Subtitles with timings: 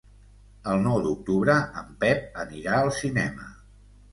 [0.71, 3.53] El nou d'octubre en Pep anirà al cinema.